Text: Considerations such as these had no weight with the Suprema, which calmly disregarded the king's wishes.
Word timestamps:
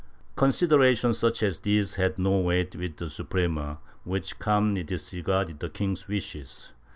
Considerations 0.35 1.19
such 1.19 1.43
as 1.43 1.59
these 1.59 1.93
had 1.93 2.17
no 2.17 2.39
weight 2.39 2.75
with 2.75 2.97
the 2.97 3.07
Suprema, 3.07 3.77
which 4.03 4.39
calmly 4.39 4.81
disregarded 4.83 5.59
the 5.59 5.69
king's 5.69 6.07
wishes. 6.07 6.73